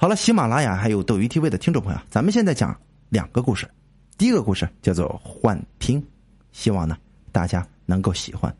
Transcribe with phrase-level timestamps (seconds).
[0.00, 3.68] 好了，喜马拉雅还有斗鱼 TV 的听众朋友，咱们现在讲两个故事。
[4.16, 6.00] 第一个故事叫做《幻听》，
[6.52, 6.96] 希望呢
[7.32, 8.54] 大家能够喜欢。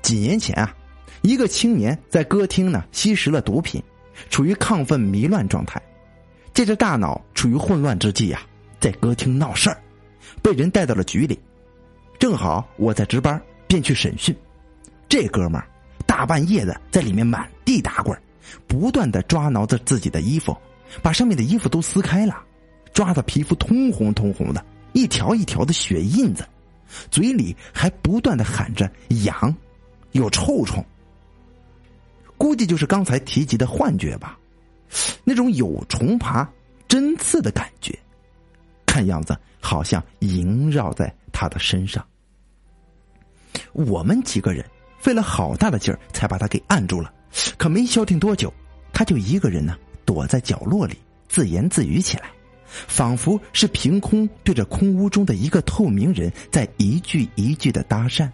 [0.00, 0.72] 几年前啊，
[1.22, 3.82] 一个青年在歌厅呢吸食了毒品，
[4.30, 5.82] 处于亢奋迷乱状态，
[6.54, 8.40] 借着大脑处于混乱之际呀，
[8.78, 9.82] 在歌厅闹事儿，
[10.40, 11.36] 被人带到了局里。
[12.16, 14.32] 正好我在值班，便去审讯。
[15.12, 15.68] 这哥们儿
[16.06, 18.18] 大半夜的在里面满地打滚，
[18.66, 20.56] 不断的抓挠着自己的衣服，
[21.02, 22.42] 把上面的衣服都撕开了，
[22.94, 26.48] 抓的皮肤通红通红的，一条一条的血印子，
[27.10, 28.90] 嘴里还不断的喊着
[29.26, 29.54] 痒，
[30.12, 30.82] 有臭虫。
[32.38, 34.38] 估计就是刚才提及的幻觉吧，
[35.24, 36.50] 那种有虫爬、
[36.88, 37.94] 针刺的感觉，
[38.86, 42.02] 看样子好像萦绕在他的身上。
[43.74, 44.64] 我们几个人。
[45.02, 47.12] 费了好大的劲儿才把他给按住了，
[47.58, 48.54] 可没消停多久，
[48.92, 50.96] 他就一个人呢躲在角落里
[51.28, 52.30] 自言自语起来，
[52.86, 58.30] 仿佛是凭空对着空屋中的一个透明人在一句一句的搭讪。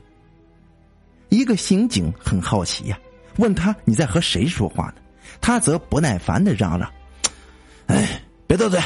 [1.30, 2.98] 一个刑警很好奇呀，
[3.39, 4.96] 问他你在和谁说话呢？
[5.41, 6.92] 他则不耐烦的嚷嚷
[7.89, 8.78] ：“哎，别多嘴，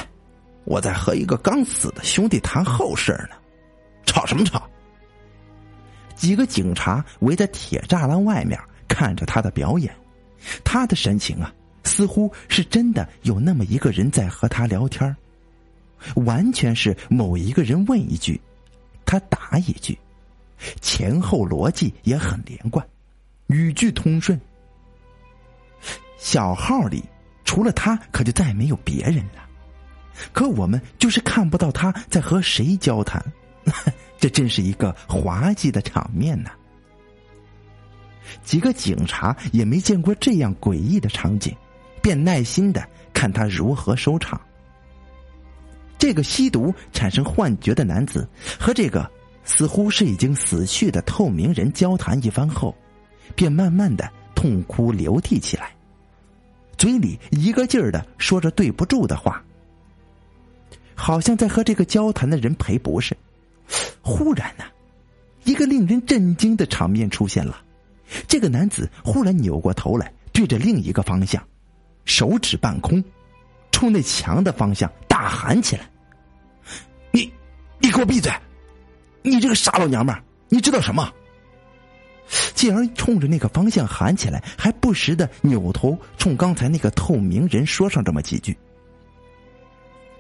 [0.65, 3.37] 我在和一个刚死的兄弟谈后事呢，
[4.07, 4.63] 吵什么吵？”
[6.23, 8.57] 几个警察围在铁栅栏外面
[8.87, 9.93] 看着他的表演，
[10.63, 15.17] 他的神情啊，似乎是真的有那么一个人在和他聊天
[16.15, 18.41] 完全是某一个人问一句，
[19.05, 19.99] 他答一句，
[20.81, 22.87] 前后逻辑也很连贯，
[23.49, 24.41] 语句通顺。
[26.19, 27.03] 小号里
[27.45, 29.43] 除了他，可就再没有别人了，
[30.33, 33.21] 可我们就是看不到他在和谁交谈。
[34.23, 36.51] 这真是一个滑稽的场面呢！
[38.45, 41.53] 几个警察也没见过这样诡异的场景，
[42.01, 44.41] 便耐心的看他如何收场。
[45.99, 48.25] 这个吸毒产生幻觉的男子
[48.61, 49.11] 和这个
[49.43, 52.73] 似乎是已经死去的透明人交谈一番后，
[53.35, 55.75] 便慢慢的痛哭流涕起来，
[56.79, 59.43] 嘴里一个劲儿的说着对不住的话，
[60.95, 63.17] 好像在和这个交谈的人赔不是。
[64.03, 64.65] 忽然呢，
[65.45, 67.63] 一个令人震惊的场面出现了。
[68.29, 71.43] 这个男子忽然扭过头来，对着另一个方向，
[72.05, 73.03] 手指半空，
[73.71, 75.89] 冲那墙的方向大喊起来
[77.11, 77.33] ：“你，
[77.79, 78.31] 你给我闭嘴！
[79.23, 80.15] 你这个傻老娘们，
[80.49, 81.11] 你知道什么？”
[82.55, 88.57] 继而冲着那个方向喊起来，还不时的扭头冲刚才那个透明人说上这么几句。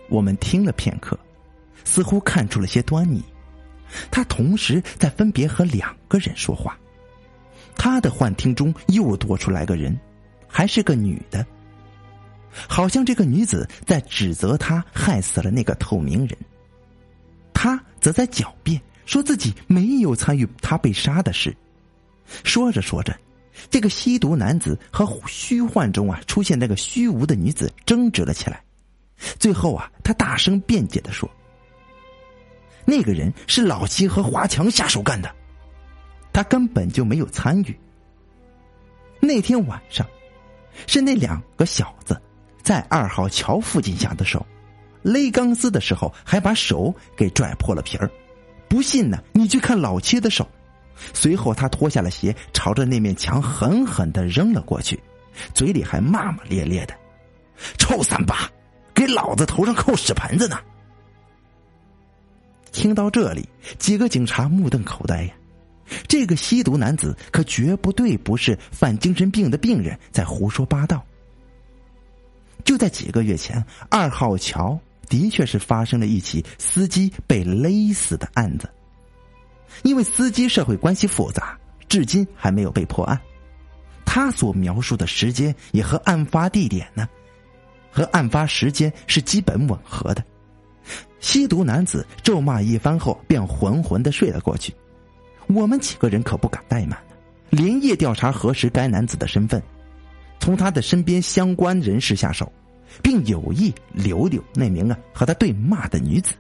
[0.09, 1.19] 我们听了片刻，
[1.85, 3.23] 似乎看出了些端倪。
[4.11, 6.79] 他同时在分别和两个人说话，
[7.77, 9.99] 他的幻听中又多出来个人，
[10.47, 11.45] 还是个女的。
[12.69, 16.37] 好像这个女子在指责他害死了那个透明人，
[17.55, 21.57] 他则在狡辩说自己没有参与他被杀的事。
[22.45, 23.19] 说着说着，
[23.71, 28.63] 这个吸毒男子和虚幻中啊出现那个虚无的女子争执了起来，
[29.39, 31.29] 最后啊，他大声辩解的说。
[32.85, 35.31] 那个人是老七和华强下手干的，
[36.33, 37.79] 他根本就没有参与。
[39.21, 40.07] 那天晚上，
[40.87, 42.21] 是那两个小子
[42.63, 44.45] 在二号桥附近下的手，
[45.03, 48.11] 勒钢丝的时候还把手给拽破了皮儿。
[48.69, 50.49] 不信呢，你去看老七的手。
[51.13, 55.01] 随后他脱下了鞋，朝着那面墙狠狠的扔了过去，
[55.55, 56.95] 嘴里还骂骂咧咧的
[57.79, 58.49] ：“臭三八，
[58.95, 60.59] 给老子头上扣屎盆子呢！”
[62.73, 65.35] 听到这里，几个警察目瞪口呆呀！
[66.09, 71.05] 这个吸毒男子可绝不对不是犯精神病的病人，在胡说八道。
[72.65, 74.79] 就在几个月前，二号桥
[75.09, 78.69] 的确是发生了一起司机被勒死的案子。
[79.83, 83.21] 因为司机社会关系复杂，至今还没有被破案。
[84.05, 87.09] 他所描述的时间也和案发地点呢，
[87.91, 90.25] 和案发时间是基本吻合的。
[91.23, 94.75] 吸毒男子咒骂一番后，便浑浑的睡了过去。
[95.47, 96.99] 我们几个人可不敢怠慢
[97.49, 99.63] 连夜调查核实该男子的身份，
[100.41, 102.53] 从他的身边相关人士下手，
[103.03, 106.35] 并有意留留那名啊和他对骂的女子。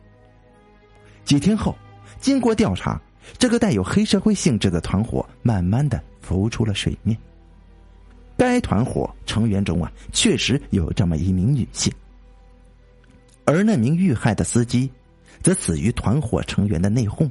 [1.24, 1.76] 几天后，
[2.20, 3.00] 经过调查，
[3.38, 7.16] 这个带有黑社会性质的团伙慢慢的浮出了水面。
[8.36, 11.92] 该团伙成员中啊，确实有这么一名女性。
[13.44, 14.90] 而那名遇害的司机，
[15.42, 17.30] 则死于团伙成员的内讧。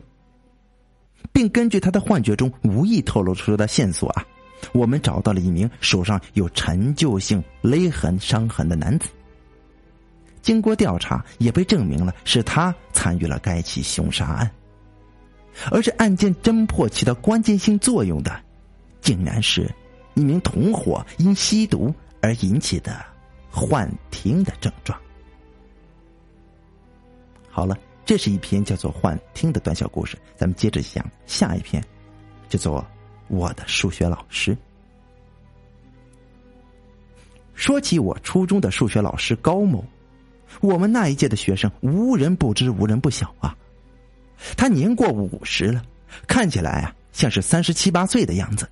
[1.31, 4.25] 并根据他的幻觉中无意透露出的线索啊，
[4.73, 9.07] 我们找到了一名手上有陈旧性勒痕伤痕的男子。
[10.41, 14.51] 经过调查，也被证明了是他参与了该起凶杀案。
[15.69, 18.41] 而这案件侦破起到关键性作用的，
[18.99, 19.69] 竟然是
[20.15, 23.05] 一名同伙因吸毒而引起的
[23.51, 24.99] 幻听的症状。
[27.61, 31.79] 好了，这是一篇叫做《幻听》的短小故事，咱们接着讲下一篇，
[32.49, 32.81] 叫做
[33.27, 34.55] 《我的数学老师》。
[37.53, 39.85] 说起我初中的数学老师高某，
[40.59, 43.55] 我们那一届的学生无人不知，无人不晓啊。
[44.57, 45.83] 他年过五十了，
[46.25, 48.67] 看起来啊像是三十七八岁的样子，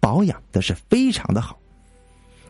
[0.00, 1.58] 保养的是非常的好。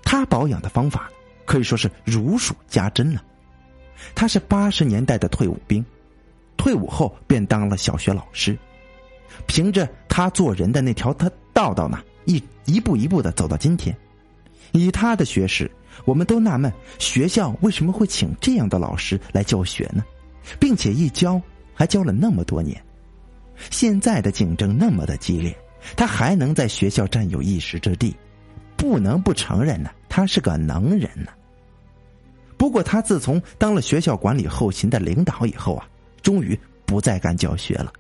[0.03, 1.09] 他保养的方法
[1.45, 3.23] 可以说是如数家珍了。
[4.15, 5.85] 他是八十年代的退伍兵，
[6.57, 8.57] 退伍后便当了小学老师，
[9.47, 13.97] 凭着他做人的那条他道道呢，一一步一步的走到今天。
[14.73, 15.71] 以他的学识，
[16.05, 20.05] 我们都纳闷学校为什么会请这样的老师来教学呢？
[20.59, 21.41] 并且一教。
[21.77, 22.81] 还教了那么多年，
[23.69, 25.53] 现在的竞争那么的激烈，
[25.97, 28.15] 他还能在学校占有一时之地，
[28.77, 31.33] 不能不承认呢，他是个能人呢。
[32.57, 35.89] 不过他自从当了学校管理后勤的领导以后啊，
[36.23, 37.93] 终于不再干教学了，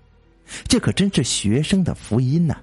[0.69, 2.57] 这可真是学生的福音呐！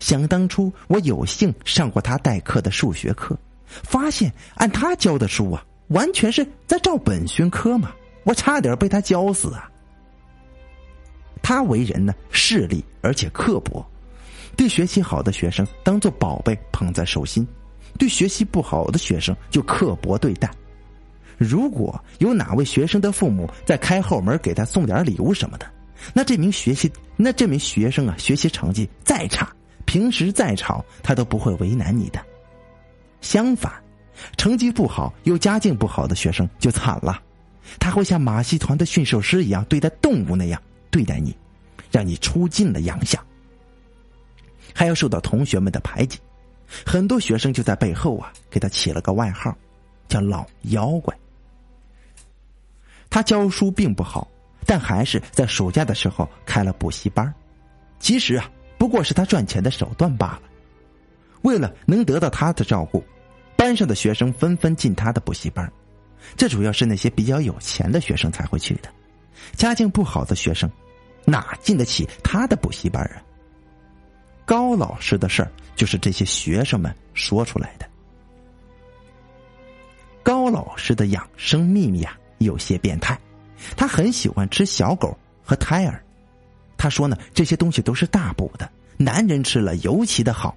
[0.00, 3.36] 想当初我有幸上过他代课的数学课，
[3.66, 7.92] 发现按他教的书啊，完全是在照本宣科嘛，
[8.24, 9.68] 我差点被他教死啊！
[11.42, 13.84] 他为人呢势利而且刻薄，
[14.56, 17.46] 对学习好的学生当做宝贝捧在手心，
[17.98, 20.50] 对学习不好的学生就刻薄对待。
[21.42, 25.66] 如果有哪位学生的父母在开后门给他送点礼物什么的，
[26.14, 29.50] 那这名学习那这名学生啊学习成绩再差，
[29.84, 32.20] 平时再吵他都不会为难你的。
[33.20, 33.72] 相反，
[34.36, 37.20] 成绩不好又家境不好的学生就惨了，
[37.78, 40.60] 他会像马戏团的驯兽师一样对待动物那样。
[40.90, 41.34] 对待你，
[41.90, 43.18] 让你出尽了洋相，
[44.74, 46.18] 还要受到同学们的排挤，
[46.84, 49.56] 很多学生就在背后啊给他起了个外号，
[50.06, 51.16] 叫老妖怪。
[53.12, 54.26] 他教书并不好，
[54.64, 57.30] 但还是在暑假的时候开了补习班，
[57.98, 60.42] 其实啊不过是他赚钱的手段罢了。
[61.42, 63.04] 为了能得到他的照顾，
[63.54, 65.70] 班上的学生纷纷进他的补习班，
[66.36, 68.88] 这主要是那些比较有钱的学生才会去的，
[69.56, 70.70] 家境不好的学生。
[71.26, 73.22] 哪进得起他的补习班啊？
[74.46, 77.86] 高老师的事儿就是这些学生们说出来的。
[80.22, 83.18] 高老师的养生秘密啊，有些变态。
[83.76, 86.02] 他很喜欢吃小狗和胎儿。
[86.76, 90.56] 他说呢，这些东西都是大补的，男人吃了尤其的好，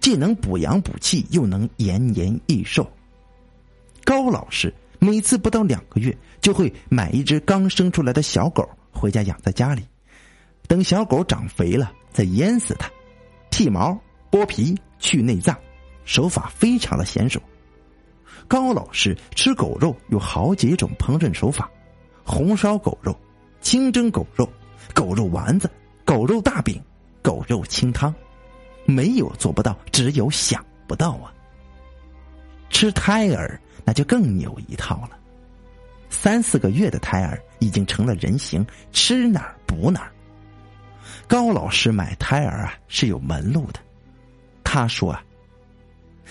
[0.00, 2.90] 既能补阳补气，又能延年益寿。
[4.04, 9.86] 高老师每次不到两个月，就会买一只刚生出来的小狗回家养在家里。
[10.66, 12.90] 等小狗长肥了，再淹死它，
[13.50, 13.98] 剃毛、
[14.30, 15.54] 剥皮、去内脏，
[16.04, 17.40] 手法非常的娴熟。
[18.46, 21.70] 高老师吃狗肉有好几种烹饪手法：
[22.24, 23.18] 红烧狗肉、
[23.60, 24.48] 清蒸狗肉、
[24.94, 25.70] 狗肉丸子、
[26.04, 26.82] 狗肉大饼、
[27.22, 28.14] 狗肉清汤，
[28.84, 31.32] 没有做不到，只有想不到啊。
[32.70, 35.10] 吃胎儿那就更牛一套了，
[36.10, 40.12] 三四个月的胎儿已经成了人形，吃哪儿补哪儿。
[41.26, 43.80] 高老师买胎儿啊是有门路的，
[44.64, 45.22] 他说啊，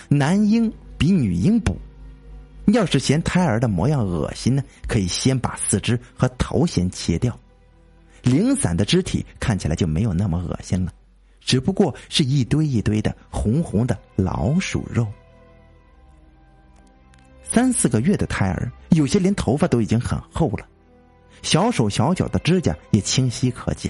[0.07, 1.77] 男婴比女婴补，
[2.73, 7.37] 要是嫌胎儿的模样恶心呢，可以先把四肢和头先切掉，
[8.23, 10.91] 零散的肢体看起来就没有那么恶心了，
[11.39, 15.07] 只不过是一堆一堆的红红的老鼠肉。
[17.41, 20.67] 三四个月的胎儿，有些连头发都已经很厚了，
[21.41, 23.89] 小手小脚的指甲也清晰可见。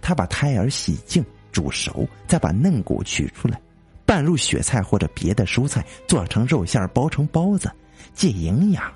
[0.00, 1.22] 他把胎儿洗净、
[1.52, 3.60] 煮熟，再把嫩骨取出来，
[4.06, 7.70] 拌入雪菜或者别的蔬菜，做成肉馅包成包子，
[8.14, 8.92] 既营养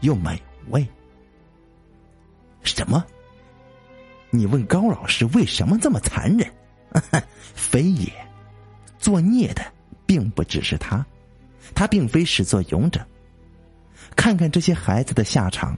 [0.00, 0.40] 又美
[0.70, 0.86] 味。
[2.62, 3.04] 什么？
[4.30, 6.50] 你问高老师为什么这么残忍？
[7.54, 8.12] 非也，
[8.98, 9.62] 作孽的
[10.06, 11.04] 并不只是他，
[11.74, 13.04] 他并非始作俑者。
[14.14, 15.76] 看看这些孩子的下场，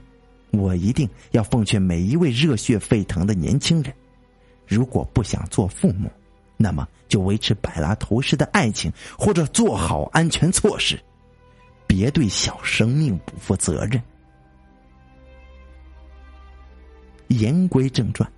[0.51, 3.93] 我一定要奉劝每一位热血沸腾的年轻人。
[4.67, 6.09] 如果不想做父母，
[6.57, 10.99] 那么就维持柏拉图式的爱情，或者做好安全措施，
[11.95, 14.01] 别对小生命不负责任。
[17.29, 18.29] 言归正传，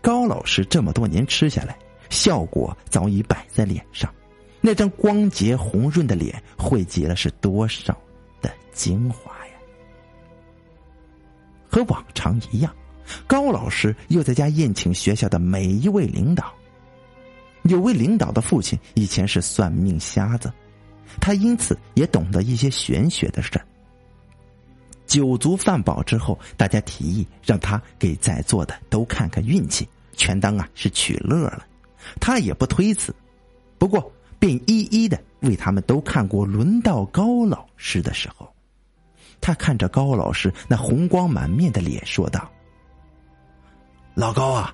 [0.00, 1.78] 高老师这么多年吃下来，
[2.08, 4.12] 效果早已摆在脸上，
[4.60, 7.96] 那张光洁红润的脸汇集了是多少
[8.42, 9.52] 的精华呀！
[11.70, 12.74] 和往常一样，
[13.24, 16.52] 高老师又在家宴请学校的每一位领导。
[17.62, 20.52] 有位领导的父亲以前是算命瞎子，
[21.20, 23.66] 他因此也懂得一些玄学的事儿。
[25.06, 31.66] 酒足饭饱之后，大家提议让他给在座的都看看运气，全当啊是取乐了。
[32.20, 33.14] 他也不推辞，
[33.76, 36.46] 不过便一一的为他们都看过。
[36.46, 38.48] 轮到高老师的时候，
[39.40, 42.48] 他看着高老师那红光满面的脸，说道
[44.14, 44.72] ：“老高啊，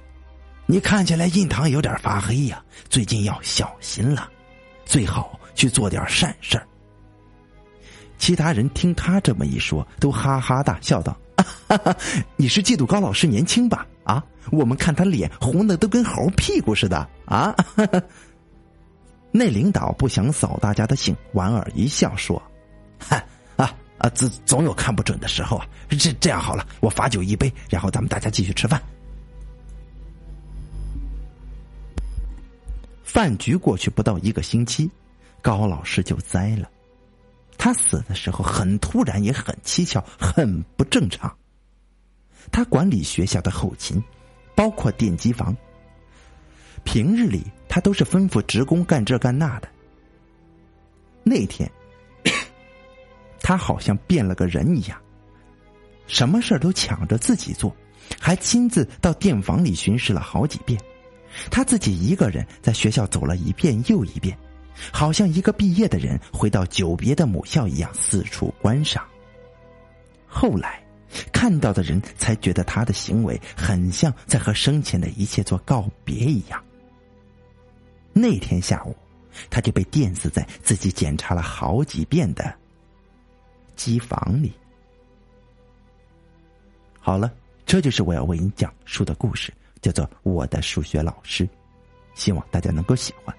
[0.66, 4.30] 你看起来印堂有点发黑呀，最近要小心了，
[4.84, 6.64] 最好去做点善事儿。”
[8.18, 11.18] 其他人听他这么一说，都哈哈大笑道
[12.36, 13.84] ：“你是嫉妒高老师年轻吧？
[14.04, 17.52] 啊，我们看他脸红的都跟猴屁股似的啊！
[19.32, 22.40] ”那领导不想扫大家的兴，莞尔一笑说
[22.98, 23.22] ：“哈
[23.56, 25.66] 啊啊，总总有看不准的时候啊！
[25.90, 28.80] 这这样好了，我罚酒一杯，然后咱们大家继续吃饭。”
[33.04, 34.90] 饭局过去不到一个星期，
[35.46, 36.68] 高老师就栽了。
[37.56, 41.32] 他死的时候很突然，也很蹊跷，很不正常。
[42.50, 44.02] 他管理学校的后勤，
[44.56, 45.56] 包括电机房。
[46.82, 49.68] 平日里他都是吩咐职工干这干那的。
[51.22, 51.70] 那天，
[53.40, 55.00] 他好像变了个人一样，
[56.08, 57.72] 什么事都抢着自己做，
[58.18, 60.76] 还亲自到电房里巡视了好几遍。
[61.52, 64.36] 他自己一个人在学校走了一遍又一遍。
[64.92, 69.06] 好像一个毕业的人回到久别的母校一样四处观赏。
[70.26, 70.82] 后来，
[71.32, 76.62] 看到的人才觉得他的行为很像在和生前的一切做告别一样。
[78.12, 78.94] 那天下午，
[79.48, 82.54] 他就被电死在自己检查了好几遍的
[83.76, 84.52] 机房里。
[86.98, 87.32] 好了，
[87.64, 91.44] 这就是我要为你讲述的故事，叫做《我的数学老师》，
[92.14, 93.34] 希望大家能够喜欢。